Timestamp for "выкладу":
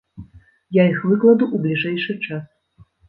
1.11-1.45